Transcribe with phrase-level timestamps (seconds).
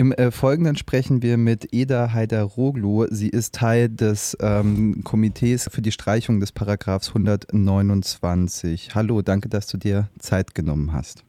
[0.00, 3.08] Im äh, Folgenden sprechen wir mit Eda Haidaroglu.
[3.10, 8.94] Sie ist Teil des ähm, Komitees für die Streichung des Paragraphs 129.
[8.94, 11.22] Hallo, danke, dass du dir Zeit genommen hast.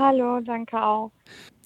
[0.00, 1.12] Hallo, danke auch.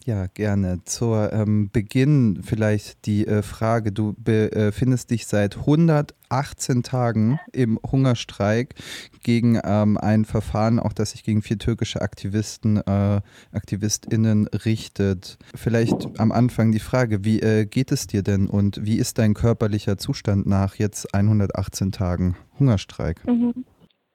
[0.04, 0.82] Ja, gerne.
[0.84, 3.92] Zur ähm, Beginn vielleicht die äh, Frage.
[3.92, 8.74] Du befindest äh, dich seit 118 Tagen im Hungerstreik
[9.22, 13.20] gegen ähm, ein Verfahren, auch das sich gegen vier türkische Aktivisten, äh,
[13.52, 15.38] AktivistInnen richtet.
[15.54, 19.34] Vielleicht am Anfang die Frage, wie äh, geht es dir denn und wie ist dein
[19.34, 23.24] körperlicher Zustand nach jetzt 118 Tagen Hungerstreik?
[23.28, 23.64] Mhm.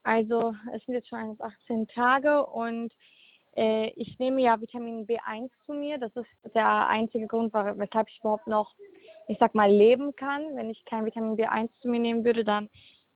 [0.04, 2.91] Also es sind jetzt schon 118 Tage und
[3.95, 5.98] ich nehme ja Vitamin B1 zu mir.
[5.98, 8.73] Das ist der einzige Grund, weshalb ich überhaupt noch,
[9.27, 10.55] ich sag mal, leben kann.
[10.55, 12.70] Wenn ich kein Vitamin B1 zu mir nehmen würde, dann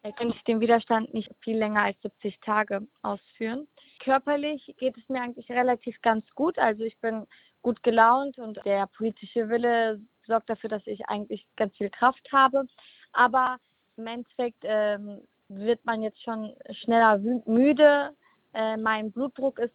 [0.04, 3.68] äh, könnte ich den Widerstand nicht viel länger als 70 Tage ausführen.
[4.00, 6.60] Körperlich geht es mir eigentlich relativ ganz gut.
[6.60, 7.26] Also ich bin
[7.62, 12.68] gut gelaunt und der politische Wille sorgt dafür, dass ich eigentlich ganz viel Kraft habe.
[13.14, 13.58] Aber
[13.96, 18.14] im Endeffekt ähm, wird man jetzt schon schneller müde.
[18.54, 19.74] Äh, mein Blutdruck ist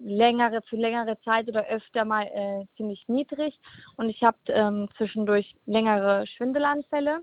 [0.00, 3.58] längere, für längere Zeit oder öfter mal äh, ziemlich niedrig
[3.96, 7.20] und ich habe ähm, zwischendurch längere Schwindelanfälle.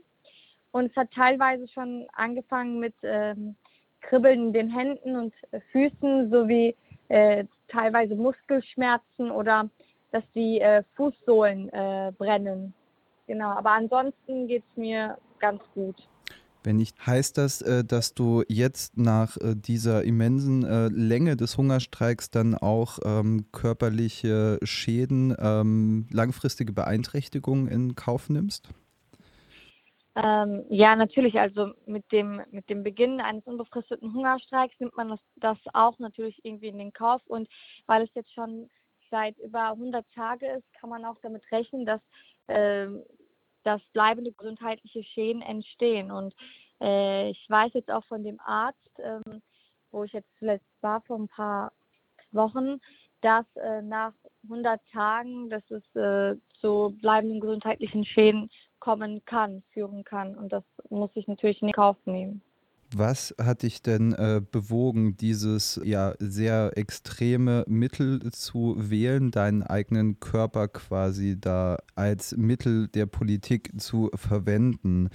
[0.72, 3.56] Und es hat teilweise schon angefangen mit ähm,
[4.02, 5.34] Kribbeln in den Händen und
[5.72, 6.76] Füßen sowie
[7.10, 9.70] äh, teilweise Muskelschmerzen oder
[10.12, 12.74] dass die äh, Fußsohlen äh, brennen.
[13.28, 15.96] Genau, aber ansonsten geht es mir ganz gut.
[16.68, 21.58] Wenn nicht, heißt das, äh, dass du jetzt nach äh, dieser immensen äh, Länge des
[21.58, 28.70] Hungerstreiks dann auch ähm, körperliche Schäden, ähm, langfristige Beeinträchtigungen in Kauf nimmst?
[30.18, 31.40] Ähm, ja, natürlich.
[31.40, 36.44] Also mit dem, mit dem Beginn eines unbefristeten Hungerstreiks nimmt man das, das auch natürlich
[36.44, 37.22] irgendwie in den Kauf.
[37.28, 37.48] Und
[37.86, 38.70] weil es jetzt schon
[39.10, 42.02] seit über 100 Tage ist, kann man auch damit rechnen, dass
[42.48, 42.88] äh,
[43.68, 46.10] dass bleibende gesundheitliche Schäden entstehen.
[46.10, 46.34] Und
[46.80, 49.42] äh, ich weiß jetzt auch von dem Arzt, ähm,
[49.92, 51.74] wo ich jetzt zuletzt war vor ein paar
[52.32, 52.80] Wochen,
[53.20, 54.14] dass äh, nach
[54.44, 60.38] 100 Tagen, dass es äh, zu bleibenden gesundheitlichen Schäden kommen kann, führen kann.
[60.38, 62.42] Und das muss ich natürlich in Kauf nehmen.
[62.96, 70.22] Was hat dich denn äh, bewogen, dieses ja sehr extreme Mittel zu wählen, deinen eigenen
[70.22, 75.10] Körper quasi da als Mittel der Politik zu verwenden?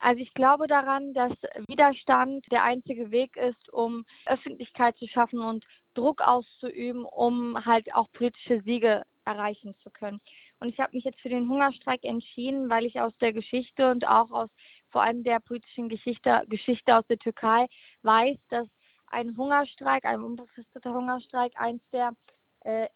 [0.00, 1.32] Also ich glaube daran, dass
[1.68, 8.10] Widerstand der einzige Weg ist, um Öffentlichkeit zu schaffen und Druck auszuüben, um halt auch
[8.12, 10.20] politische Siege erreichen zu können.
[10.58, 14.06] Und ich habe mich jetzt für den Hungerstreik entschieden, weil ich aus der Geschichte und
[14.06, 14.50] auch aus
[14.92, 17.66] vor allem der politischen Geschichte, Geschichte aus der Türkei
[18.02, 18.68] weiß, dass
[19.06, 22.12] ein Hungerstreik, ein unbefristeter Hungerstreik, eines der
[22.64, 22.86] äh,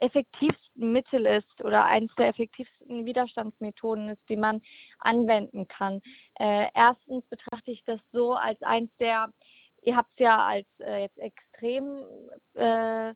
[0.00, 4.62] effektivsten Mittel ist oder eines der effektivsten Widerstandsmethoden ist, die man
[4.98, 6.00] anwenden kann.
[6.38, 9.32] Äh, erstens betrachte ich das so als eines der,
[9.82, 12.02] ihr habt es ja als äh, jetzt extrem
[12.54, 13.14] äh,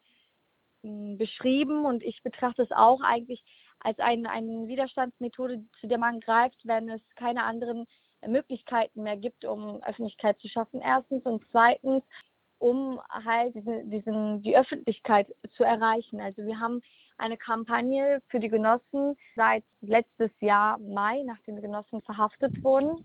[0.83, 3.43] beschrieben und ich betrachte es auch eigentlich
[3.85, 7.87] als ein, eine Widerstandsmethode, zu der man greift, wenn es keine anderen
[8.27, 10.81] Möglichkeiten mehr gibt, um Öffentlichkeit zu schaffen.
[10.81, 12.03] Erstens und zweitens,
[12.59, 16.21] um halt diesen, diesen, die Öffentlichkeit zu erreichen.
[16.21, 16.81] Also wir haben
[17.19, 23.05] eine Kampagne für die Genossen seit letztes Jahr Mai, nachdem die Genossen verhaftet wurden.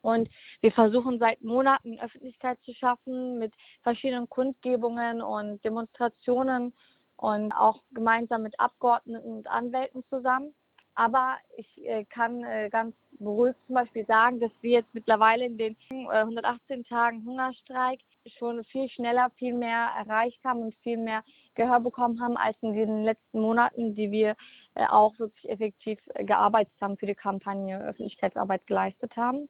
[0.00, 0.28] Und
[0.60, 6.72] wir versuchen seit Monaten Öffentlichkeit zu schaffen mit verschiedenen Kundgebungen und Demonstrationen
[7.16, 10.54] und auch gemeinsam mit Abgeordneten und Anwälten zusammen.
[10.96, 15.58] Aber ich äh, kann äh, ganz beruhigt zum Beispiel sagen, dass wir jetzt mittlerweile in
[15.58, 18.00] den äh, 118 Tagen Hungerstreik
[18.38, 21.24] schon viel schneller, viel mehr erreicht haben und viel mehr
[21.54, 24.36] Gehör bekommen haben als in den letzten Monaten, die wir
[24.74, 29.48] äh, auch wirklich effektiv äh, gearbeitet haben für die Kampagne, Öffentlichkeitsarbeit geleistet haben.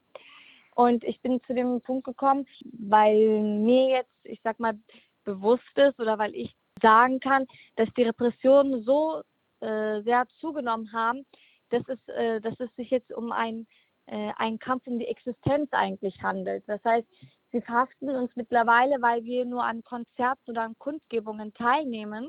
[0.74, 4.76] Und ich bin zu dem Punkt gekommen, weil mir jetzt, ich sag mal,
[5.24, 7.46] bewusst ist oder weil ich sagen kann,
[7.76, 9.22] dass die Repressionen so
[9.60, 11.24] äh, sehr zugenommen haben,
[11.70, 13.66] dass es, äh, dass es sich jetzt um ein,
[14.06, 16.62] äh, einen Kampf um die Existenz eigentlich handelt.
[16.66, 17.06] Das heißt,
[17.52, 22.28] sie verhaften uns mittlerweile, weil wir nur an Konzerten oder an Kundgebungen teilnehmen.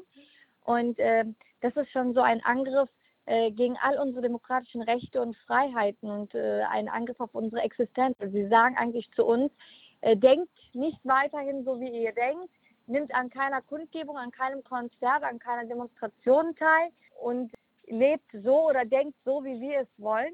[0.64, 1.26] Und äh,
[1.60, 2.90] das ist schon so ein Angriff
[3.26, 8.16] äh, gegen all unsere demokratischen Rechte und Freiheiten und äh, ein Angriff auf unsere Existenz.
[8.20, 9.52] Sie sagen eigentlich zu uns,
[10.02, 12.50] denkt nicht weiterhin so, wie ihr denkt,
[12.88, 16.90] nimmt an keiner Kundgebung, an keinem Konzert, an keiner Demonstration teil
[17.22, 17.52] und
[17.88, 20.34] lebt so oder denkt so, wie wir es wollen.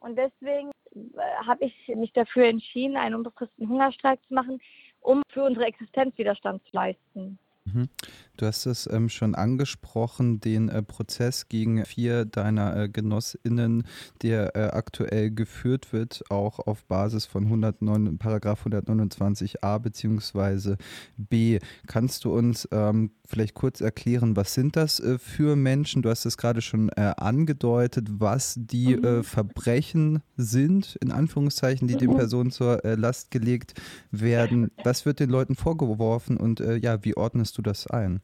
[0.00, 4.60] Und deswegen äh, habe ich mich dafür entschieden, einen unbefristeten Hungerstreik zu machen,
[5.00, 7.38] um für unsere Existenz Widerstand zu leisten.
[7.64, 7.88] Mhm.
[8.36, 13.84] Du hast es ähm, schon angesprochen, den äh, Prozess gegen vier deiner äh, GenossInnen,
[14.22, 20.76] der äh, aktuell geführt wird, auch auf Basis von 109, Paragraph 129a bzw.
[21.16, 21.58] b.
[21.86, 26.02] Kannst du uns ähm, vielleicht kurz erklären, was sind das äh, für Menschen?
[26.02, 29.24] Du hast es gerade schon äh, angedeutet, was die äh, mhm.
[29.24, 32.16] Verbrechen sind, in Anführungszeichen, die den mhm.
[32.16, 33.74] Personen zur Last gelegt
[34.10, 34.70] werden.
[34.82, 38.22] Was wird den Leuten vorgeworfen und ja, wie ordnest du das ein?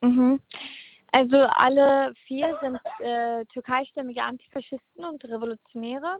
[0.00, 0.40] Mhm.
[1.12, 6.18] Also alle vier sind äh, türkeistämmige Antifaschisten und Revolutionäre.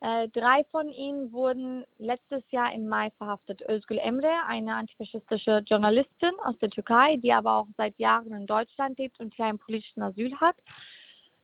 [0.00, 3.62] Äh, drei von ihnen wurden letztes Jahr im Mai verhaftet.
[3.68, 8.98] Özgül Emre, eine antifaschistische Journalistin aus der Türkei, die aber auch seit Jahren in Deutschland
[8.98, 10.56] lebt und hier ein politischen Asyl hat.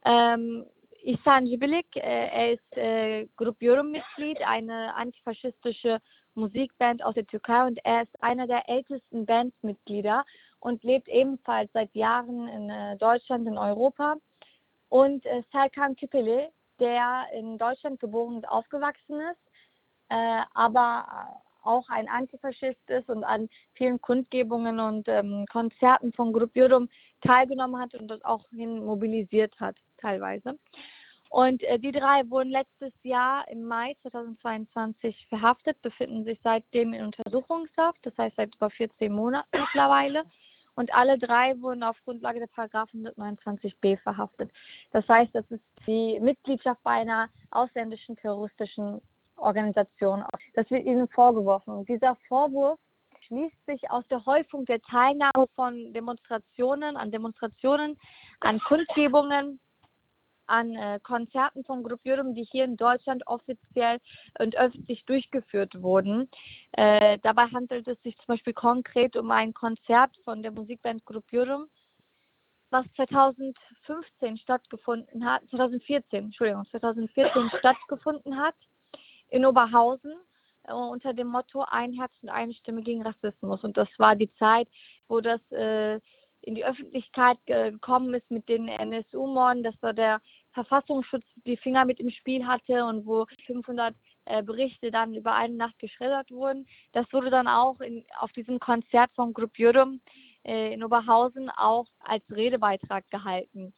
[0.05, 0.67] Ähm,
[1.05, 3.29] Ihsan Jibilik, äh, er ist äh,
[3.61, 6.01] Yorum-Mitglied, eine antifaschistische
[6.39, 10.25] Musikband aus der Türkei und er ist einer der ältesten Bandmitglieder
[10.61, 14.17] und lebt ebenfalls seit Jahren in äh, Deutschland, in Europa.
[14.89, 16.49] Und äh, Serkan Küpeli,
[16.81, 19.53] der in Deutschland geboren und aufgewachsen ist,
[20.09, 21.07] äh, aber
[21.63, 26.89] auch ein Antifaschist ist und an vielen Kundgebungen und ähm, Konzerten von Grupp Jurum
[27.21, 30.59] teilgenommen hat und das auch hin mobilisiert hat, teilweise.
[31.31, 37.05] Und äh, die drei wurden letztes Jahr im Mai 2022 verhaftet, befinden sich seitdem in
[37.05, 40.25] Untersuchungshaft, das heißt seit über 14 Monaten mittlerweile
[40.79, 44.49] und alle drei wurden auf Grundlage der Paragraph 129b verhaftet.
[44.93, 49.03] Das heißt, das ist die Mitgliedschaft bei einer ausländischen terroristischen
[49.35, 50.23] Organisation.
[50.55, 51.75] Das wird ihnen vorgeworfen.
[51.75, 52.79] Und dieser Vorwurf
[53.27, 57.99] schließt sich aus der Häufung der Teilnahme von Demonstrationen, an Demonstrationen,
[58.39, 59.59] an Kundgebungen
[60.49, 63.99] an äh, Konzerten von Gruppierungen, die hier in Deutschland offiziell
[64.39, 66.29] und öffentlich durchgeführt wurden.
[66.73, 71.67] Äh, dabei handelt es sich zum Beispiel konkret um ein Konzert von der Musikband Gruppierum,
[72.71, 78.55] was 2015 stattgefunden hat, 2014, Entschuldigung, 2014 stattgefunden hat
[79.31, 80.15] in Oberhausen
[80.65, 83.63] äh, unter dem Motto Ein Herz und eine Stimme gegen Rassismus.
[83.65, 84.69] Und das war die Zeit,
[85.09, 86.01] wo das äh,
[86.43, 89.63] in die Öffentlichkeit gekommen ist mit den NSU-Morden.
[89.63, 90.21] Das war der
[90.53, 95.55] Verfassungsschutz die Finger mit im Spiel hatte und wo 500 äh, Berichte dann über eine
[95.55, 96.67] Nacht geschreddert wurden.
[96.93, 100.01] Das wurde dann auch in, auf diesem Konzert von Grupp Jürgen
[100.45, 103.73] äh, in Oberhausen auch als Redebeitrag gehalten.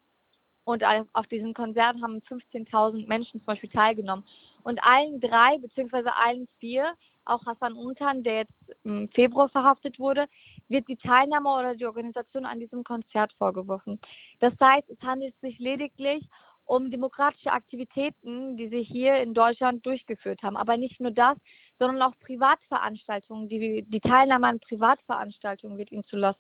[0.64, 0.84] Und
[1.14, 4.24] auf diesem Konzert haben 15.000 Menschen zum Beispiel teilgenommen.
[4.62, 6.94] Und allen drei, beziehungsweise allen vier,
[7.24, 10.26] auch Hassan Untan, der jetzt im Februar verhaftet wurde,
[10.68, 14.00] wird die Teilnahme oder die Organisation an diesem Konzert vorgeworfen.
[14.40, 16.24] Das heißt, es handelt sich lediglich
[16.70, 20.56] um demokratische Aktivitäten, die sie hier in Deutschland durchgeführt haben.
[20.56, 21.36] Aber nicht nur das,
[21.80, 23.48] sondern auch Privatveranstaltungen.
[23.48, 26.38] Die, die Teilnahme an Privatveranstaltungen wird ihnen zu Last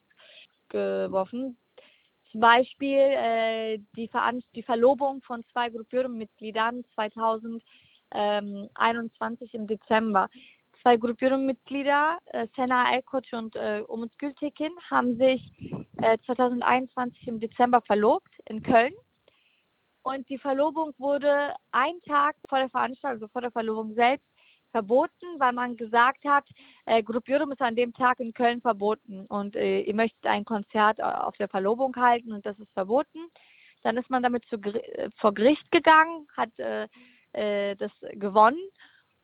[0.68, 1.56] geworfen.
[2.30, 4.08] Zum Beispiel äh, die,
[4.54, 10.28] die, Verlobung von zwei Gruppierungsmitgliedern 2021 im Dezember.
[10.82, 15.42] Zwei Gruppierungsmitglieder, äh, Sena Elkoc und äh, Umut Gültekin, haben sich
[16.00, 18.94] äh, 2021 im Dezember verlobt in Köln.
[20.02, 24.26] Und die Verlobung wurde einen Tag vor der Veranstaltung, also vor der Verlobung selbst,
[24.70, 26.44] verboten, weil man gesagt hat,
[26.86, 30.98] äh, Gruppierung ist an dem Tag in Köln verboten und äh, ihr möchtet ein Konzert
[30.98, 33.18] äh, auf der Verlobung halten und das ist verboten.
[33.82, 36.86] Dann ist man damit zu, äh, vor Gericht gegangen, hat äh,
[37.32, 38.60] äh, das gewonnen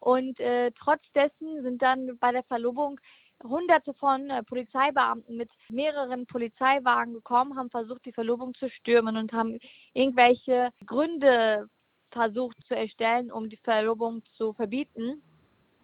[0.01, 3.01] und äh, trotz dessen sind dann bei der Verlobung
[3.43, 9.33] Hunderte von äh, Polizeibeamten mit mehreren Polizeiwagen gekommen, haben versucht, die Verlobung zu stürmen und
[9.33, 9.59] haben
[9.93, 11.69] irgendwelche Gründe
[12.11, 15.23] versucht zu erstellen, um die Verlobung zu verbieten.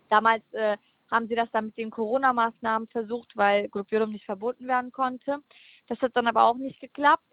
[0.08, 0.76] Damals äh,
[1.10, 5.38] haben sie das dann mit den Corona-Maßnahmen versucht, weil Gruppierung nicht verboten werden konnte.
[5.88, 7.26] Das hat dann aber auch nicht geklappt.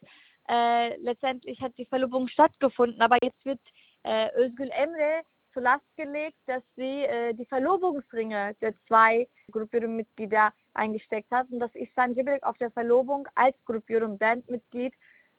[0.50, 3.62] Äh, letztendlich hat die Verlobung stattgefunden, aber jetzt wird
[4.04, 5.22] äh, Özgül Emre
[5.54, 11.74] zur Last gelegt, dass sie äh, die Verlobungsringe der zwei Gruppierungsmitglieder eingesteckt hat und dass
[11.76, 14.94] Ihsan Jibril auf der Verlobung als Gruppierung-Bandmitglied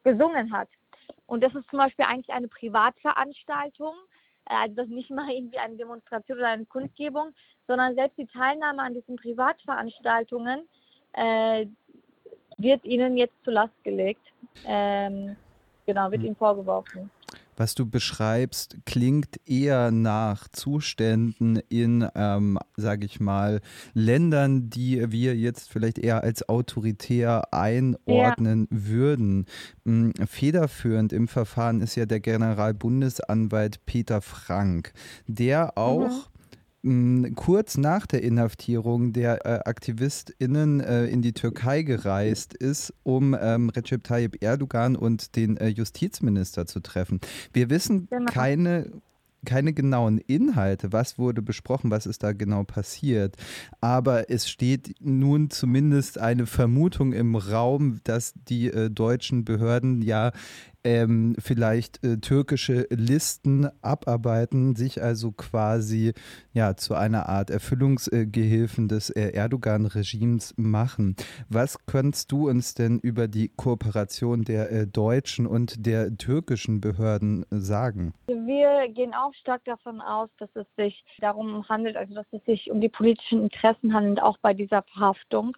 [0.04, 0.68] gesungen hat.
[1.26, 3.94] Und das ist zum Beispiel eigentlich eine Privatveranstaltung,
[4.46, 7.34] äh, also das nicht mal irgendwie eine Demonstration oder eine Kundgebung,
[7.66, 10.68] sondern selbst die Teilnahme an diesen Privatveranstaltungen
[11.12, 11.66] äh,
[12.58, 14.26] wird ihnen jetzt zur Last gelegt.
[14.66, 15.36] Ähm,
[15.86, 16.26] genau, wird hm.
[16.26, 17.10] ihnen vorgeworfen
[17.60, 23.60] was du beschreibst, klingt eher nach Zuständen in, ähm, sage ich mal,
[23.92, 28.78] Ländern, die wir jetzt vielleicht eher als autoritär einordnen ja.
[28.86, 29.44] würden.
[29.84, 34.94] Hm, federführend im Verfahren ist ja der Generalbundesanwalt Peter Frank,
[35.26, 36.29] der auch mhm
[37.34, 43.68] kurz nach der Inhaftierung der äh, AktivistInnen äh, in die Türkei gereist ist, um ähm,
[43.68, 47.20] Recep Tayyip Erdogan und den äh, Justizminister zu treffen.
[47.52, 48.32] Wir wissen genau.
[48.32, 48.90] keine
[49.44, 53.36] keine genauen Inhalte, was wurde besprochen, was ist da genau passiert.
[53.80, 60.32] Aber es steht nun zumindest eine Vermutung im Raum, dass die äh, deutschen Behörden ja
[60.84, 66.12] ähm, vielleicht äh, türkische Listen abarbeiten, sich also quasi
[66.52, 71.16] ja zu einer Art Erfüllungsgehilfen des äh, Erdogan-Regimes machen.
[71.48, 77.44] Was könntest du uns denn über die Kooperation der äh, deutschen und der türkischen Behörden
[77.50, 78.14] sagen?
[78.26, 82.70] Wir gehen auch stark davon aus, dass es sich darum handelt, also dass es sich
[82.70, 85.56] um die politischen Interessen handelt, auch bei dieser Verhaftung.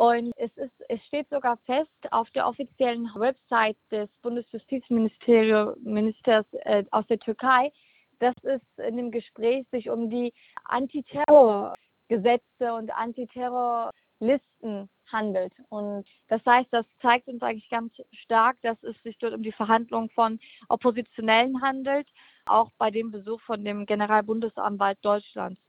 [0.00, 5.76] Und es, ist, es steht sogar fest auf der offiziellen Website des Bundesjustizministeriums
[6.24, 7.70] äh, aus der Türkei,
[8.18, 10.32] dass es in dem Gespräch sich um die
[10.64, 15.52] Antiterrorgesetze und Antiterrorlisten handelt.
[15.68, 17.92] Und das heißt, das zeigt uns eigentlich ganz
[18.24, 20.40] stark, dass es sich dort um die Verhandlung von
[20.70, 22.08] Oppositionellen handelt,
[22.46, 25.60] auch bei dem Besuch von dem Generalbundesanwalt Deutschlands.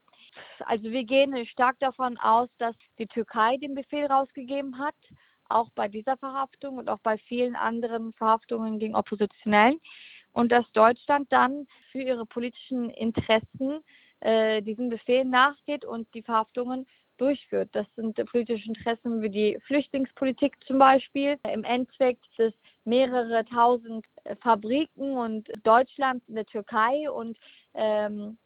[0.65, 4.95] Also wir gehen stark davon aus, dass die Türkei den Befehl rausgegeben hat,
[5.50, 9.79] auch bei dieser Verhaftung und auch bei vielen anderen Verhaftungen gegen Oppositionellen.
[10.33, 13.81] Und dass Deutschland dann für ihre politischen Interessen
[14.21, 17.69] äh, diesen Befehl nachgeht und die Verhaftungen durchführt.
[17.73, 21.38] Das sind politische Interessen wie die Flüchtlingspolitik zum Beispiel.
[21.51, 24.05] Im Endeffekt es mehrere tausend
[24.41, 27.38] Fabriken und Deutschland in der Türkei und
[27.75, 28.38] ähm,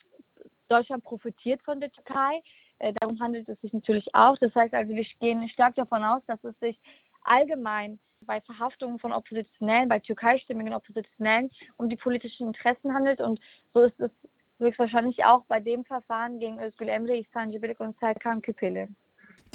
[0.68, 2.42] Deutschland profitiert von der Türkei.
[2.80, 4.38] Äh, darum handelt es sich natürlich auch.
[4.38, 6.80] Das heißt also, wir gehen stark davon aus, dass es sich
[7.24, 13.22] allgemein bei Verhaftungen von Oppositionellen, bei türkeistimmigen Oppositionellen um die politischen Interessen handelt.
[13.22, 13.40] Und
[13.74, 14.12] so ist es
[14.60, 18.88] höchstwahrscheinlich auch bei dem Verfahren gegen Özgül Emre, Ihsan Cibelik und Serkan Küpeli.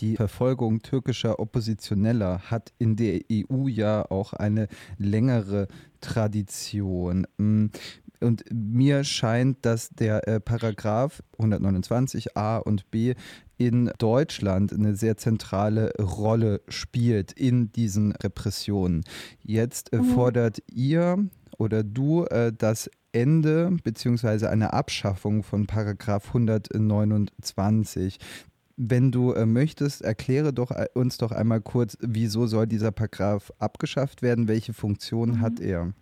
[0.00, 5.68] Die Verfolgung türkischer Oppositioneller hat in der EU ja auch eine längere
[6.00, 7.26] Tradition.
[7.38, 7.70] Hm,
[8.20, 13.14] und mir scheint, dass der äh, Paragraph 129a und b
[13.56, 19.04] in Deutschland eine sehr zentrale Rolle spielt in diesen Repressionen.
[19.42, 20.04] Jetzt äh, mhm.
[20.14, 21.18] fordert ihr
[21.58, 24.46] oder du äh, das Ende bzw.
[24.46, 28.18] eine Abschaffung von Paragraph 129.
[28.82, 33.52] Wenn du äh, möchtest, erkläre doch äh, uns doch einmal kurz, wieso soll dieser Paragraph
[33.58, 34.48] abgeschafft werden?
[34.48, 35.40] Welche Funktion mhm.
[35.42, 35.92] hat er?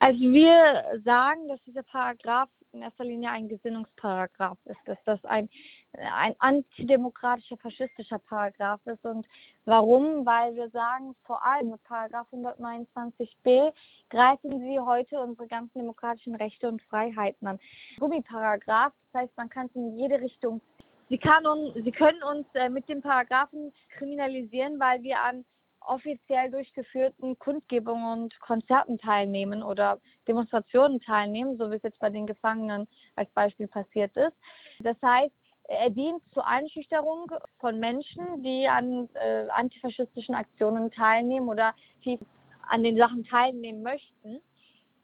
[0.00, 5.48] Also wir sagen, dass dieser Paragraph in erster Linie ein Gesinnungsparagraph ist, dass das ein,
[5.92, 9.04] ein antidemokratischer, faschistischer Paragraph ist.
[9.04, 9.24] Und
[9.64, 10.26] warum?
[10.26, 13.72] Weil wir sagen, vor allem mit Paragraph 129b
[14.10, 17.60] greifen sie heute unsere ganzen demokratischen Rechte und Freiheiten an.
[18.00, 20.60] Gummiparagraph, das heißt, man kann es in jede Richtung.
[21.08, 25.44] Sie, kann un, sie können uns äh, mit dem Paragraphen kriminalisieren, weil wir an
[25.80, 32.26] offiziell durchgeführten Kundgebungen und Konzerten teilnehmen oder Demonstrationen teilnehmen, so wie es jetzt bei den
[32.26, 34.36] Gefangenen als Beispiel passiert ist.
[34.80, 35.32] Das heißt,
[35.68, 42.18] er dient zur Einschüchterung von Menschen, die an äh, antifaschistischen Aktionen teilnehmen oder die
[42.68, 44.40] an den Sachen teilnehmen möchten.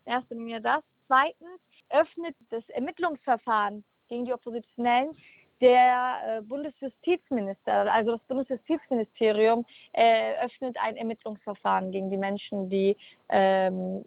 [0.05, 0.83] Erstens mir das.
[1.07, 5.17] Zweitens öffnet das Ermittlungsverfahren gegen die Oppositionellen
[5.63, 12.97] der äh, Bundesjustizminister, also das Bundesjustizministerium, äh, öffnet ein Ermittlungsverfahren gegen die Menschen, die
[13.29, 14.05] ähm,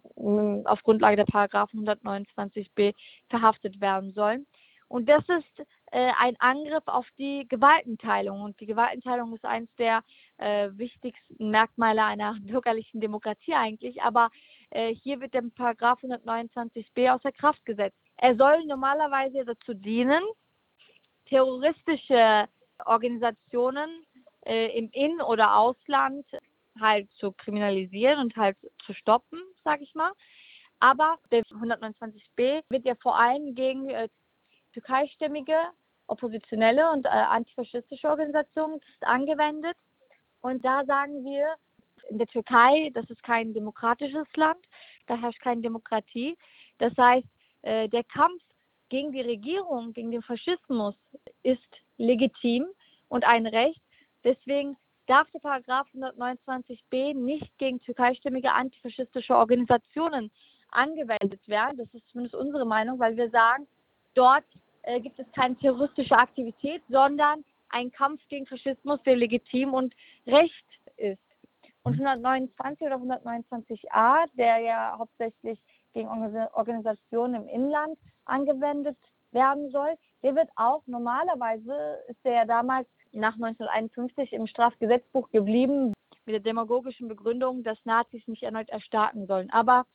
[0.66, 2.94] auf Grundlage der Paragraphen 129b
[3.30, 4.46] verhaftet werden sollen.
[4.88, 8.42] Und das ist äh, ein Angriff auf die Gewaltenteilung.
[8.42, 10.02] Und die Gewaltenteilung ist eines der
[10.38, 14.02] wichtigsten Merkmale einer bürgerlichen Demokratie eigentlich.
[14.02, 14.28] Aber
[15.02, 17.96] hier wird der Paragraph 129b außer Kraft gesetzt.
[18.18, 20.20] Er soll normalerweise dazu dienen,
[21.28, 22.48] terroristische
[22.84, 24.04] Organisationen
[24.44, 26.26] äh, im In- oder Ausland
[26.80, 30.12] halt zu kriminalisieren und halt zu stoppen, sage ich mal.
[30.78, 34.08] Aber der 129b wird ja vor allem gegen äh,
[34.72, 35.56] türkeistämmige,
[36.06, 39.76] oppositionelle und äh, antifaschistische Organisationen angewendet.
[40.42, 41.54] Und da sagen wir,
[42.10, 44.60] in der Türkei, das ist kein demokratisches Land,
[45.06, 46.36] da herrscht keine Demokratie.
[46.78, 47.26] Das heißt,
[47.62, 48.42] äh, der Kampf
[48.88, 50.94] gegen die Regierung, gegen den Faschismus
[51.42, 51.60] ist
[51.98, 52.66] legitim
[53.08, 53.80] und ein Recht.
[54.24, 54.76] Deswegen
[55.06, 60.30] darf der Paragraph 129b nicht gegen türkeistämmige antifaschistische Organisationen
[60.70, 61.78] angewendet werden.
[61.78, 63.66] Das ist zumindest unsere Meinung, weil wir sagen,
[64.14, 64.44] dort
[64.82, 69.94] äh, gibt es keine terroristische Aktivität, sondern ein Kampf gegen Faschismus, der legitim und
[70.26, 70.64] recht
[70.96, 71.18] ist.
[71.82, 75.58] Und 129 oder 129a, der ja hauptsächlich
[75.96, 76.08] gegen
[76.52, 78.98] Organisationen im Inland angewendet
[79.32, 79.94] werden soll.
[80.22, 85.94] Der wird auch normalerweise, ist der ja damals nach 1951 im Strafgesetzbuch geblieben,
[86.26, 89.50] mit der demagogischen Begründung, dass Nazis nicht erneut erstarken sollen.
[89.50, 89.86] Aber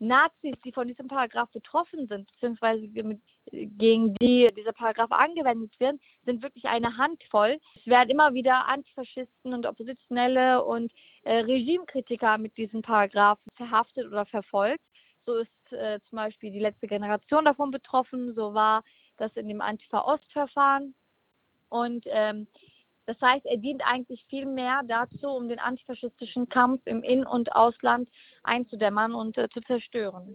[0.00, 2.86] Nazis, die von diesem Paragraph betroffen sind, beziehungsweise
[3.50, 7.58] gegen die dieser Paragraph angewendet wird, sind wirklich eine Handvoll.
[7.76, 10.92] Es werden immer wieder Antifaschisten und Oppositionelle und
[11.24, 14.80] äh, Regimekritiker mit diesem Paragraph verhaftet oder verfolgt.
[15.28, 18.34] So ist äh, zum Beispiel die letzte Generation davon betroffen.
[18.34, 18.82] So war
[19.18, 20.94] das in dem Antifa-Ost-Verfahren.
[21.68, 22.46] Und ähm,
[23.04, 27.54] das heißt, er dient eigentlich viel mehr dazu, um den antifaschistischen Kampf im In- und
[27.54, 28.08] Ausland
[28.42, 30.34] einzudämmern und äh, zu zerstören.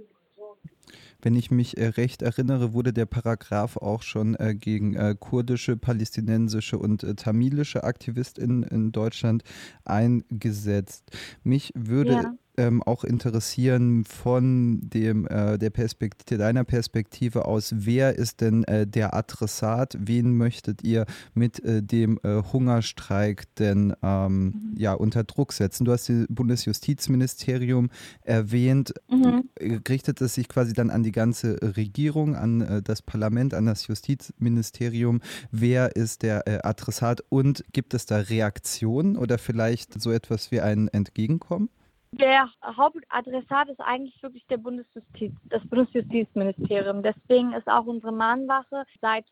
[1.23, 5.75] Wenn ich mich äh, recht erinnere, wurde der Paragraph auch schon äh, gegen äh, kurdische,
[5.75, 9.43] palästinensische und äh, tamilische AktivistInnen in Deutschland
[9.85, 11.09] eingesetzt.
[11.43, 18.15] Mich würde ja ähm, auch interessieren von dem, äh, der Perspektive, deiner Perspektive aus, wer
[18.15, 19.97] ist denn äh, der Adressat?
[19.99, 24.73] Wen möchtet ihr mit äh, dem äh, Hungerstreik denn ähm, mhm.
[24.77, 25.85] ja, unter Druck setzen?
[25.85, 27.89] Du hast das Bundesjustizministerium
[28.21, 28.93] erwähnt.
[29.09, 29.49] Mhm.
[29.87, 33.87] Richtet es sich quasi dann an die ganze Regierung, an äh, das Parlament, an das
[33.87, 35.21] Justizministerium?
[35.51, 40.61] Wer ist der äh, Adressat und gibt es da Reaktionen oder vielleicht so etwas wie
[40.61, 41.69] ein Entgegenkommen?
[42.19, 47.01] Der Hauptadressat ist eigentlich wirklich der Bundesjustiz, das Bundesjustizministerium.
[47.01, 49.25] Deswegen ist auch unsere Mahnwache seit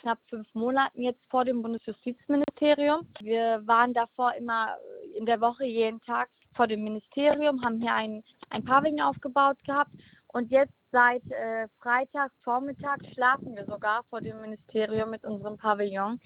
[0.00, 3.06] knapp fünf Monaten jetzt vor dem Bundesjustizministerium.
[3.20, 4.76] Wir waren davor immer
[5.16, 9.92] in der Woche jeden Tag vor dem Ministerium, haben hier ein, ein Pavillon aufgebaut gehabt
[10.28, 16.20] und jetzt seit äh, Freitag Vormittag schlafen wir sogar vor dem Ministerium mit unserem Pavillon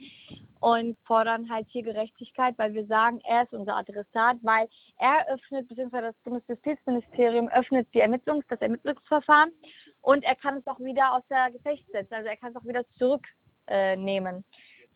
[0.61, 5.69] und fordern halt hier Gerechtigkeit, weil wir sagen, er ist unser Adressat, weil er öffnet,
[5.69, 9.53] beziehungsweise das Bundesjustizministerium öffnet die Ermittlungs-, das Ermittlungsverfahren
[10.03, 12.65] und er kann es auch wieder aus der Gefecht setzen, also er kann es auch
[12.65, 14.37] wieder zurücknehmen.
[14.37, 14.43] Äh,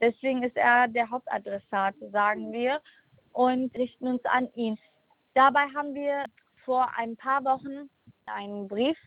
[0.03, 2.81] Deswegen ist er der Hauptadressat, sagen wir,
[3.33, 4.77] und richten uns an ihn.
[5.35, 6.25] Dabei haben wir
[6.65, 7.89] vor ein paar Wochen
[8.27, 8.99] einen Brief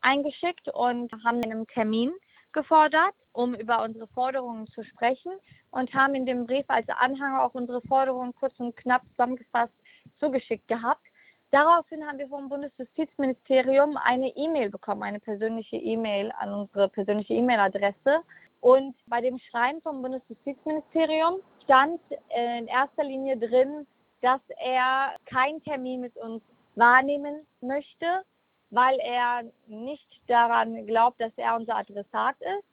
[0.00, 2.12] eingeschickt und haben einen Termin
[2.52, 5.32] gefordert, um über unsere Forderungen zu sprechen
[5.70, 9.72] und haben in dem Brief als Anhang auch unsere Forderungen kurz und knapp zusammengefasst
[10.20, 11.02] zugeschickt gehabt.
[11.50, 18.22] Daraufhin haben wir vom Bundesjustizministerium eine E-Mail bekommen, eine persönliche E-Mail an unsere persönliche E-Mail-Adresse.
[18.60, 22.00] Und bei dem Schreiben vom Bundesjustizministerium stand
[22.34, 23.86] in erster Linie drin,
[24.22, 26.42] dass er keinen Termin mit uns
[26.74, 28.24] wahrnehmen möchte,
[28.72, 32.64] weil er nicht daran glaubt, dass er unser Adressat ist.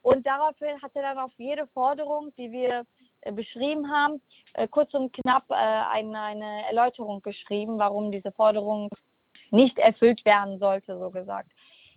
[0.00, 2.84] Und daraufhin hat er dann auf jede Forderung, die wir
[3.20, 4.22] äh, beschrieben haben,
[4.54, 8.88] äh, kurz und knapp äh, eine, Erläuterung geschrieben, warum diese Forderung
[9.50, 11.50] nicht erfüllt werden sollte, so gesagt.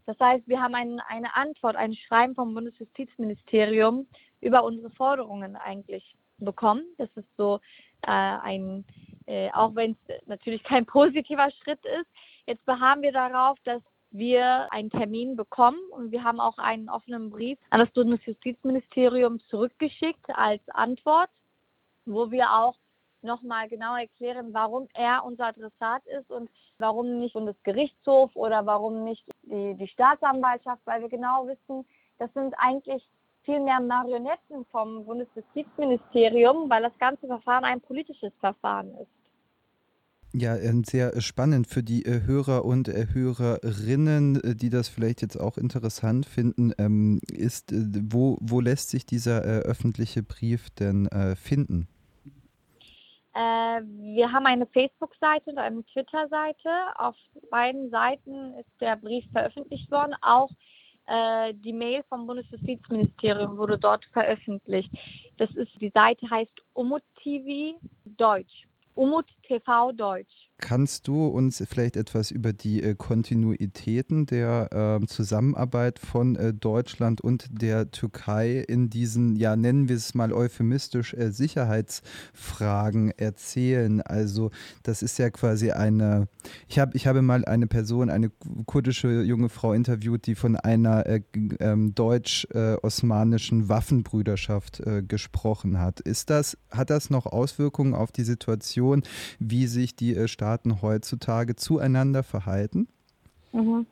[0.05, 4.07] Das heißt, wir haben ein, eine Antwort, ein Schreiben vom Bundesjustizministerium
[4.41, 6.83] über unsere Forderungen eigentlich bekommen.
[6.97, 7.59] Das ist so
[8.03, 8.85] ein,
[9.53, 12.07] auch wenn es natürlich kein positiver Schritt ist,
[12.47, 13.81] Jetzt beharren wir darauf, dass
[14.11, 20.25] wir einen Termin bekommen und wir haben auch einen offenen Brief an das Bundesjustizministerium zurückgeschickt
[20.33, 21.29] als Antwort,
[22.05, 22.75] wo wir auch
[23.21, 29.25] nochmal genau erklären, warum er unser Adressat ist und warum nicht Bundesgerichtshof oder warum nicht
[29.43, 31.85] die, die Staatsanwaltschaft, weil wir genau wissen,
[32.17, 33.05] das sind eigentlich
[33.43, 39.11] viel mehr Marionetten vom Bundesjustizministerium, weil das ganze Verfahren ein politisches Verfahren ist.
[40.33, 45.21] Ja, ähm, sehr äh, spannend für die äh, Hörer und äh, Hörerinnen, die das vielleicht
[45.21, 51.87] jetzt auch interessant finden, ähm, ist, wo, wo lässt sich dieser öffentliche Brief denn finden?
[53.33, 56.69] wir haben eine Facebook-Seite und eine Twitter-Seite.
[56.95, 57.15] Auf
[57.51, 60.15] beiden Seiten ist der Brief veröffentlicht worden.
[60.23, 60.49] Auch
[61.53, 64.89] die Mail vom Bundesjustizministerium wurde dort veröffentlicht.
[65.37, 67.03] Das ist, die Seite heißt Umut
[68.05, 68.67] Deutsch.
[68.97, 70.46] Umut TV Deutsch.
[70.59, 77.21] Kannst du uns vielleicht etwas über die äh, Kontinuitäten der äh, Zusammenarbeit von äh, Deutschland
[77.21, 84.01] und der Türkei in diesen, ja, nennen wir es mal euphemistisch, äh, Sicherheitsfragen erzählen?
[84.01, 84.49] Also,
[84.81, 86.27] das ist ja quasi eine,
[86.67, 88.31] ich, hab, ich habe mal eine Person, eine
[88.65, 91.21] kurdische junge Frau interviewt, die von einer äh,
[91.59, 95.99] ähm, deutsch-osmanischen Waffenbrüderschaft äh, gesprochen hat.
[95.99, 99.03] Ist das, hat das noch Auswirkungen auf die Situation,
[99.37, 102.87] wie sich die äh, Staaten heutzutage zueinander verhalten?
[103.51, 103.85] Mhm.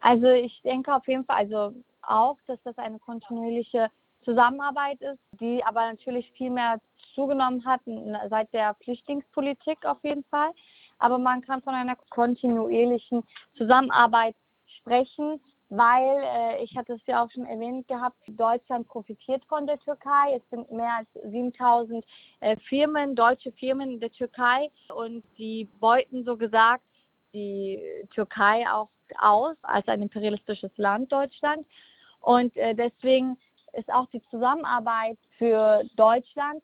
[0.00, 3.88] Also ich denke auf jeden Fall, also auch, dass das eine kontinuierliche
[4.24, 6.80] Zusammenarbeit ist, die aber natürlich viel mehr
[7.14, 7.82] zugenommen hat
[8.30, 10.52] seit der Flüchtlingspolitik auf jeden Fall.
[10.98, 13.22] Aber man kann von einer kontinuierlichen
[13.58, 14.34] Zusammenarbeit
[14.78, 15.40] sprechen,
[15.74, 20.34] weil äh, ich hatte es ja auch schon erwähnt gehabt, Deutschland profitiert von der Türkei.
[20.36, 22.04] Es sind mehr als 7000
[22.40, 26.84] äh, Firmen, deutsche Firmen in der Türkei und die beuten so gesagt
[27.32, 27.80] die
[28.12, 31.66] Türkei auch aus als ein imperialistisches Land Deutschland.
[32.20, 33.38] Und äh, deswegen
[33.72, 36.62] ist auch die Zusammenarbeit für Deutschland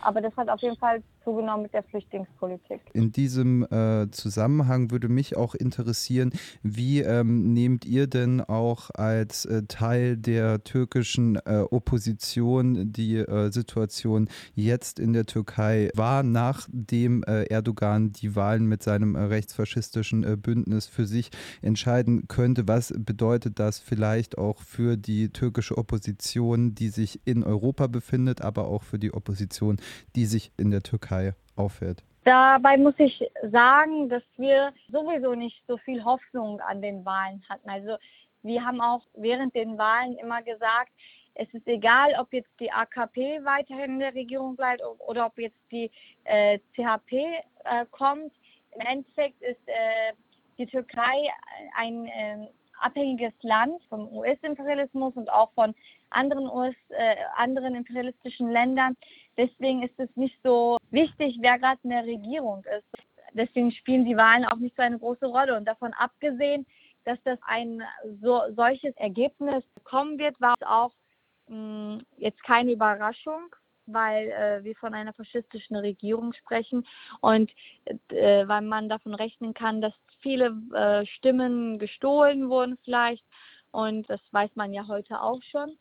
[0.00, 2.80] aber das hat auf jeden Fall zugenommen mit der Flüchtlingspolitik.
[2.92, 6.30] In diesem äh, Zusammenhang würde mich auch interessieren,
[6.62, 13.50] wie ähm, nehmt ihr denn auch als äh, Teil der türkischen äh, Opposition die äh,
[13.50, 20.40] Situation jetzt in der Türkei wahr, nachdem äh, Erdogan die Wahlen mit seinem äh, rechtsfaschistischen
[20.40, 22.68] Bündnis für sich entscheiden könnte?
[22.68, 28.68] Was bedeutet das vielleicht auch für die türkische Opposition, die sich in Europa befindet, aber
[28.68, 29.78] auch für die Opposition,
[30.14, 31.15] die sich in der Türkei
[31.56, 32.02] aufhält?
[32.24, 37.68] Dabei muss ich sagen, dass wir sowieso nicht so viel Hoffnung an den Wahlen hatten.
[37.68, 37.96] Also
[38.42, 40.90] wir haben auch während den Wahlen immer gesagt,
[41.34, 45.58] es ist egal, ob jetzt die AKP weiterhin in der Regierung bleibt oder ob jetzt
[45.70, 45.90] die
[46.24, 48.32] äh, CHP äh, kommt.
[48.74, 50.12] Im Endeffekt ist äh,
[50.58, 51.30] die Türkei
[51.76, 52.48] ein ähm,
[52.80, 55.74] abhängiges Land vom US-Imperialismus und auch von
[56.10, 58.96] anderen, US, äh, anderen imperialistischen Ländern.
[59.36, 63.04] Deswegen ist es nicht so wichtig, wer gerade in der Regierung ist.
[63.32, 65.56] Deswegen spielen die Wahlen auch nicht so eine große Rolle.
[65.56, 66.66] Und davon abgesehen,
[67.04, 67.82] dass das ein
[68.22, 70.92] so, solches Ergebnis kommen wird, war es auch
[71.48, 73.54] mh, jetzt keine Überraschung
[73.86, 76.86] weil äh, wir von einer faschistischen Regierung sprechen
[77.20, 77.50] und
[78.10, 83.24] äh, weil man davon rechnen kann, dass viele äh, Stimmen gestohlen wurden vielleicht
[83.70, 85.76] und das weiß man ja heute auch schon.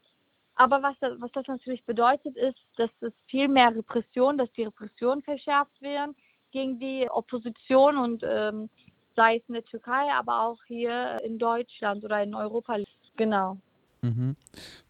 [0.56, 5.22] Aber was, was das natürlich bedeutet, ist, dass es viel mehr Repression, dass die Repressionen
[5.22, 6.16] verschärft werden
[6.52, 8.70] gegen die Opposition und ähm,
[9.16, 12.78] sei es in der Türkei, aber auch hier in Deutschland oder in Europa.
[13.18, 13.58] Genau.
[14.02, 14.36] Mhm.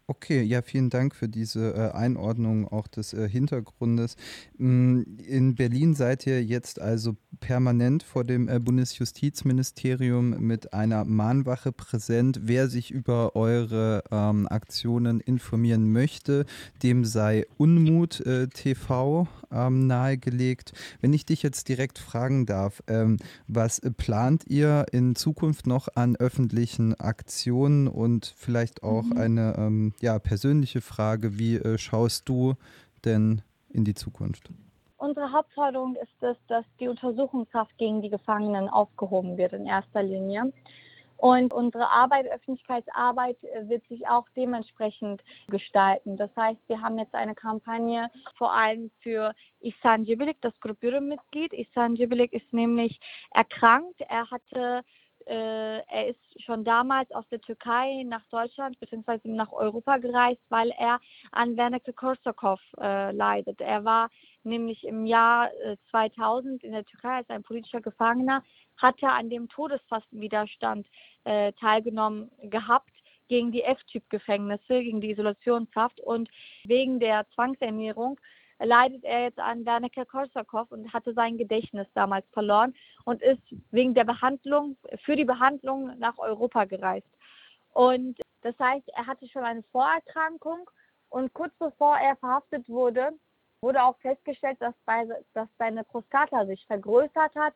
[0.08, 4.14] Okay, ja, vielen Dank für diese äh, Einordnung auch des äh, Hintergrundes.
[4.56, 11.72] Mm, in Berlin seid ihr jetzt also permanent vor dem äh, Bundesjustizministerium mit einer Mahnwache
[11.72, 12.38] präsent.
[12.44, 16.46] Wer sich über eure ähm, Aktionen informieren möchte,
[16.84, 20.72] dem sei Unmut äh, TV ähm, nahegelegt.
[21.00, 23.16] Wenn ich dich jetzt direkt fragen darf, ähm,
[23.48, 29.16] was plant ihr in Zukunft noch an öffentlichen Aktionen und vielleicht auch mhm.
[29.16, 32.54] eine ähm, ja, persönliche Frage, wie äh, schaust du
[33.04, 34.50] denn in die Zukunft?
[34.98, 40.52] Unsere Hauptforderung ist es, dass die Untersuchungshaft gegen die Gefangenen aufgehoben wird in erster Linie.
[41.18, 46.16] Und unsere Arbeit, Öffentlichkeitsarbeit äh, wird sich auch dementsprechend gestalten.
[46.16, 51.54] Das heißt, wir haben jetzt eine Kampagne vor allem für Ihsan Cibilik, das Gruppierungsmitglied.
[51.54, 54.00] Ihsan Cibilik ist nämlich erkrankt.
[54.08, 54.82] Er hatte
[55.26, 59.20] äh, er ist schon damals aus der Türkei nach Deutschland bzw.
[59.24, 61.00] nach Europa gereist, weil er
[61.32, 63.60] an Wernicke-Korsakow äh, leidet.
[63.60, 64.08] Er war
[64.44, 68.42] nämlich im Jahr äh, 2000 in der Türkei als ein politischer Gefangener,
[68.76, 70.86] hatte an dem Todesfastenwiderstand
[71.24, 72.92] äh, teilgenommen gehabt
[73.28, 76.30] gegen die F-Typ-Gefängnisse, gegen die Isolationshaft und
[76.64, 78.20] wegen der Zwangsernährung
[78.58, 84.04] leidet er jetzt an Wernicke-Korsakow und hatte sein Gedächtnis damals verloren und ist wegen der
[84.04, 87.08] Behandlung, für die Behandlung nach Europa gereist.
[87.72, 90.70] Und das heißt, er hatte schon eine Vorerkrankung
[91.10, 93.12] und kurz bevor er verhaftet wurde,
[93.60, 97.54] wurde auch festgestellt, dass, bei, dass seine Prostata sich vergrößert hat.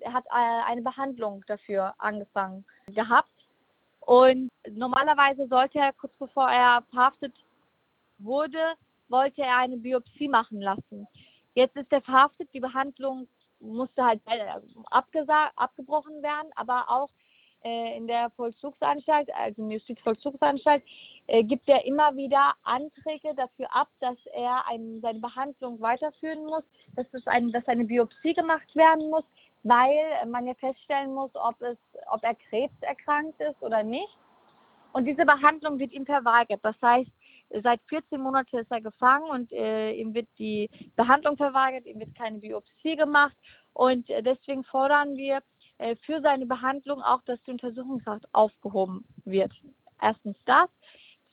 [0.00, 3.30] Er hat äh, eine Behandlung dafür angefangen gehabt.
[4.00, 7.34] Und normalerweise sollte er kurz bevor er verhaftet
[8.18, 8.74] wurde,
[9.10, 11.06] wollte er eine Biopsie machen lassen.
[11.54, 13.26] Jetzt ist er verhaftet, die Behandlung
[13.60, 14.46] musste halt äh,
[15.56, 17.10] abgebrochen werden, aber auch
[17.64, 20.82] äh, in der Vollzugsanstalt, also in der Justizvollzugsanstalt,
[21.26, 26.62] äh, gibt er immer wieder Anträge dafür ab, dass er ein, seine Behandlung weiterführen muss,
[26.94, 29.24] dass, es ein, dass eine Biopsie gemacht werden muss,
[29.64, 31.78] weil man ja feststellen muss, ob, es,
[32.12, 34.16] ob er krebserkrankt ist oder nicht.
[34.92, 36.60] Und diese Behandlung wird ihm verweigert.
[36.62, 37.10] Das heißt,
[37.62, 42.14] Seit 14 Monaten ist er gefangen und äh, ihm wird die Behandlung verweigert, ihm wird
[42.14, 43.34] keine Biopsie gemacht.
[43.72, 45.40] Und äh, deswegen fordern wir
[45.78, 49.52] äh, für seine Behandlung auch, dass die Untersuchungshaft aufgehoben wird.
[50.00, 50.68] Erstens das.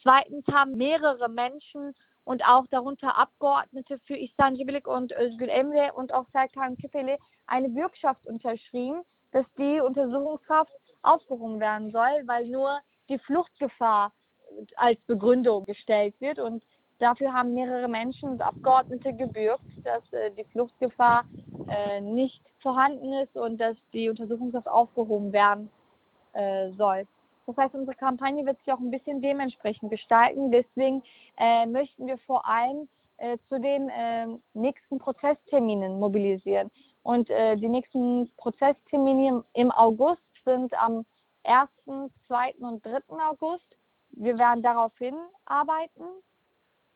[0.01, 6.13] Zweitens haben mehrere Menschen und auch darunter Abgeordnete für Ihsan Civilik und Özgür Emre und
[6.13, 9.01] auch Serkan Kifele eine Bürgschaft unterschrieben,
[9.31, 14.11] dass die Untersuchungshaft aufgehoben werden soll, weil nur die Fluchtgefahr
[14.75, 16.39] als Begründung gestellt wird.
[16.39, 16.63] Und
[16.99, 21.25] dafür haben mehrere Menschen und Abgeordnete gebürgt, dass äh, die Fluchtgefahr
[21.69, 25.69] äh, nicht vorhanden ist und dass die Untersuchungshaft aufgehoben werden
[26.33, 27.05] äh, soll.
[27.47, 30.51] Das heißt, unsere Kampagne wird sich auch ein bisschen dementsprechend gestalten.
[30.51, 31.03] Deswegen
[31.67, 32.87] möchten wir vor allem
[33.49, 36.71] zu den äh, nächsten Prozessterminen mobilisieren.
[37.03, 41.05] Und die nächsten Prozesstermine im August sind am
[41.43, 41.69] 1.,
[42.27, 42.55] 2.
[42.59, 42.99] und 3.
[43.29, 43.65] August.
[44.15, 46.03] Wir werden daraufhin arbeiten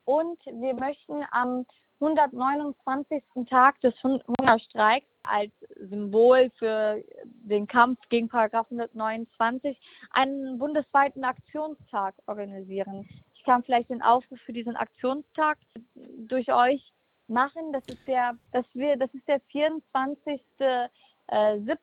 [0.06, 1.66] und wir möchten am
[2.02, 3.24] 129.
[3.50, 5.52] Tag des Hungerstreiks als
[5.90, 9.78] Symbol für den Kampf gegen Paragraph 129
[10.12, 13.08] einen bundesweiten Aktionstag organisieren.
[13.36, 15.58] Ich kann vielleicht den Aufruf für diesen Aktionstag
[15.96, 16.94] durch euch
[17.28, 17.74] machen.
[17.74, 20.42] Das ist der, das wir, das ist der 24.
[20.60, 21.78] Äh, 7.,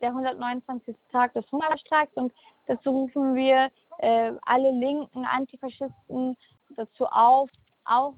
[0.00, 0.96] der 129.
[1.12, 2.32] Tag des Hungerstreiks und
[2.66, 3.70] dazu rufen wir
[4.02, 6.36] äh, alle linken Antifaschisten
[6.76, 7.48] dazu auf,
[7.84, 8.14] auch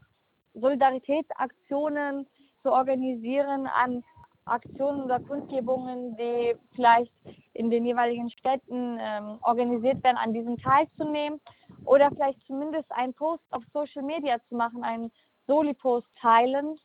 [0.54, 2.26] Solidaritätsaktionen
[2.62, 4.02] zu organisieren an
[4.46, 7.12] Aktionen oder Kundgebungen, die vielleicht
[7.52, 11.40] in den jeweiligen Städten ähm, organisiert werden, an diesem teilzunehmen.
[11.84, 15.12] Oder vielleicht zumindest einen Post auf Social Media zu machen, einen
[15.46, 16.78] Soli-Post teilen.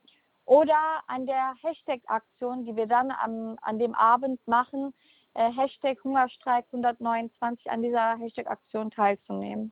[0.46, 4.94] Oder an der Hashtag-Aktion, die wir dann am, an dem Abend machen,
[5.40, 9.72] äh, Hashtag Hungerstreik 129 an dieser Hashtag-Aktion teilzunehmen.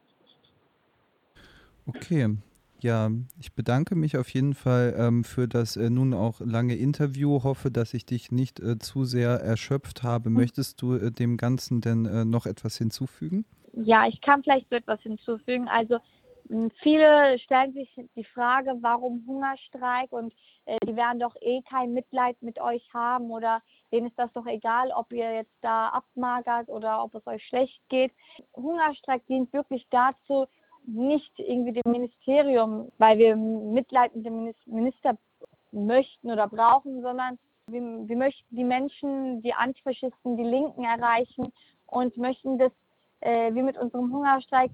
[1.86, 2.38] Okay,
[2.80, 7.44] ja, ich bedanke mich auf jeden Fall ähm, für das äh, nun auch lange Interview.
[7.44, 10.26] Hoffe, dass ich dich nicht äh, zu sehr erschöpft habe.
[10.26, 10.34] Hm.
[10.34, 13.46] Möchtest du äh, dem Ganzen denn äh, noch etwas hinzufügen?
[13.74, 15.68] Ja, ich kann vielleicht so etwas hinzufügen.
[15.68, 15.98] Also
[16.82, 20.34] viele stellen sich die Frage, warum Hungerstreik und
[20.66, 24.46] äh, die werden doch eh kein Mitleid mit euch haben oder denen ist das doch
[24.46, 28.12] egal, ob ihr jetzt da abmagert oder ob es euch schlecht geht.
[28.56, 30.48] Hungerstreik dient wirklich dazu,
[30.86, 35.18] nicht irgendwie dem Ministerium, weil wir Mitleid mit dem Minister
[35.72, 41.52] möchten oder brauchen, sondern wir, wir möchten die Menschen, die Antifaschisten, die Linken erreichen
[41.88, 42.72] und möchten, dass
[43.20, 44.72] äh, wir mit unserem Hungerstreik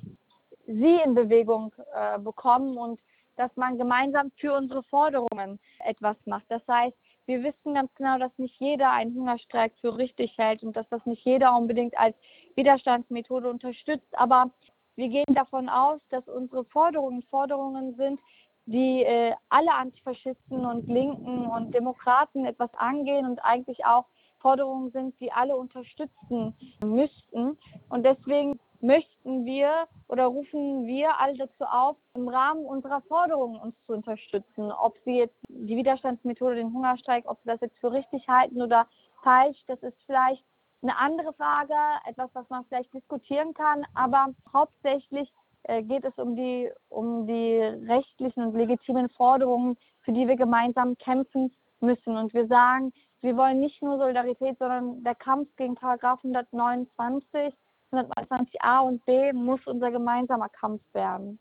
[0.68, 3.00] sie in Bewegung äh, bekommen und
[3.36, 6.46] dass man gemeinsam für unsere Forderungen etwas macht.
[6.50, 10.76] Das heißt, wir wissen ganz genau, dass nicht jeder einen Hungerstreik für richtig hält und
[10.76, 12.16] dass das nicht jeder unbedingt als
[12.56, 14.08] Widerstandsmethode unterstützt.
[14.14, 14.52] Aber
[14.96, 18.20] wir gehen davon aus, dass unsere Forderungen Forderungen sind,
[18.66, 24.06] die äh, alle Antifaschisten und Linken und Demokraten etwas angehen und eigentlich auch
[24.40, 27.58] Forderungen sind, die alle unterstützen müssten.
[27.90, 33.76] Und deswegen möchten wir oder rufen wir alle dazu auf, im Rahmen unserer Forderungen uns
[33.86, 34.72] zu unterstützen.
[34.72, 38.86] Ob sie jetzt die Widerstandsmethode, den Hungerstreik, ob sie das jetzt für richtig halten oder
[39.24, 40.44] falsch, das ist vielleicht
[40.82, 41.74] eine andere Frage,
[42.06, 45.32] etwas, was man vielleicht diskutieren kann, aber hauptsächlich
[45.64, 50.98] äh, geht es um die, um die rechtlichen und legitimen Forderungen, für die wir gemeinsam
[50.98, 52.18] kämpfen müssen.
[52.18, 52.92] Und wir sagen,
[53.22, 57.54] wir wollen nicht nur Solidarität, sondern der Kampf gegen Paragraph 129,
[57.94, 61.40] 129a und b muss unser gemeinsamer Kampf werden.